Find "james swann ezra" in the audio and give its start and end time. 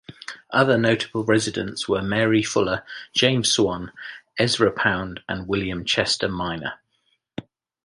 3.13-4.71